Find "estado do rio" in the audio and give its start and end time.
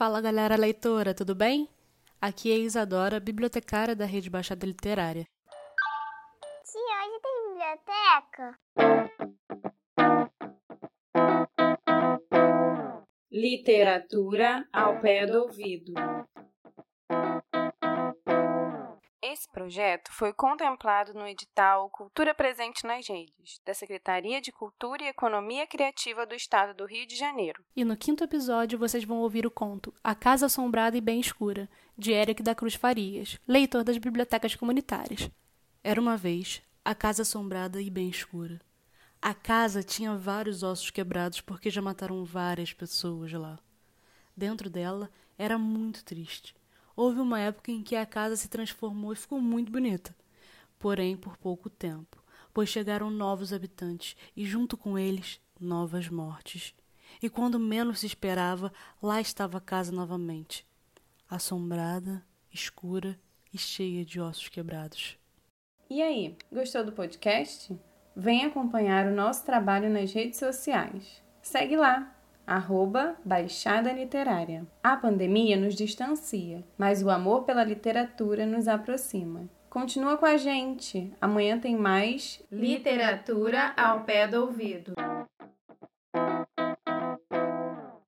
26.34-27.06